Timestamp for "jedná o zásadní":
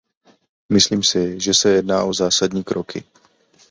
1.69-2.63